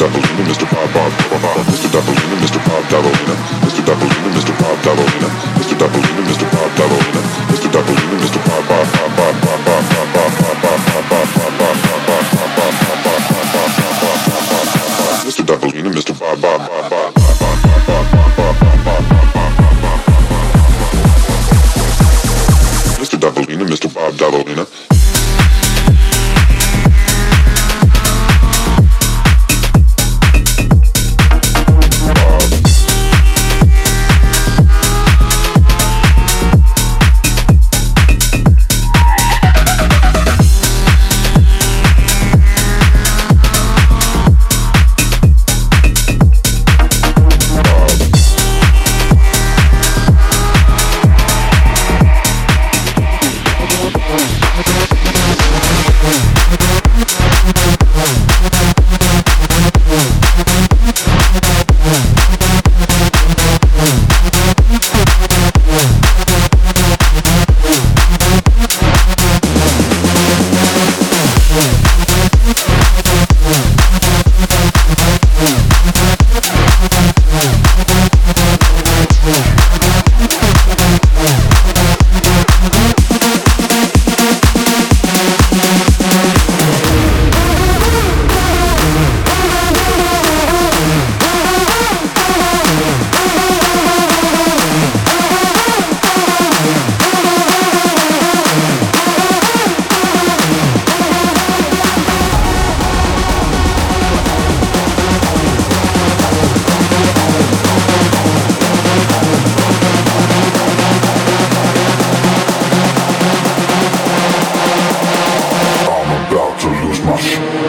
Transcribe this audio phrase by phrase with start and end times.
[0.00, 0.08] Mr.
[0.08, 0.66] Dumbledore, Mr.
[0.70, 1.88] Bob Bob Bob, Mr.
[1.92, 2.29] Dumbledore.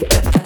[0.00, 0.41] Baby